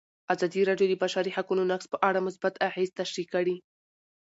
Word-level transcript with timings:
ازادي 0.33 0.61
راډیو 0.69 0.87
د 0.89 0.91
د 0.99 0.99
بشري 1.03 1.31
حقونو 1.37 1.63
نقض 1.71 1.85
په 1.93 1.97
اړه 2.09 2.19
مثبت 2.27 2.53
اغېزې 2.67 2.97
تشریح 2.99 3.27
کړي. 3.33 3.55